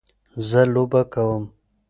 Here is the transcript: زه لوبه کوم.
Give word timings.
زه 0.47 0.61
لوبه 0.73 1.01
کوم. 1.13 1.43